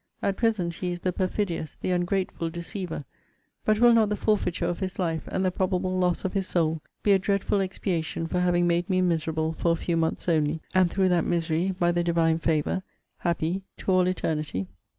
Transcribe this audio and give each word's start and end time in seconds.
At 0.23 0.35
present 0.35 0.73
he 0.73 0.89
is 0.89 1.01
the 1.01 1.13
perfidious, 1.13 1.75
the 1.75 1.91
ungrateful 1.91 2.49
deceiver; 2.49 3.05
but 3.65 3.77
will 3.77 3.93
not 3.93 4.09
the 4.09 4.15
forfeiture 4.17 4.65
of 4.65 4.79
his 4.79 4.97
life, 4.97 5.27
and 5.31 5.45
the 5.45 5.51
probable 5.51 5.95
loss 5.99 6.25
of 6.25 6.33
his 6.33 6.47
soul, 6.47 6.81
be 7.03 7.11
a 7.11 7.19
dreadful 7.19 7.59
expiation 7.61 8.25
for 8.25 8.39
having 8.39 8.65
made 8.65 8.89
me 8.89 8.99
miserable 9.01 9.53
for 9.53 9.71
a 9.71 9.75
few 9.75 9.95
months 9.97 10.27
only, 10.27 10.59
and 10.73 10.89
through 10.89 11.09
that 11.09 11.25
misery, 11.25 11.69
by 11.77 11.91
the 11.91 12.03
Divine 12.03 12.39
favour, 12.39 12.81
happy 13.19 13.61
to 13.77 13.91
all 13.91 14.07
eternity? 14.07 14.65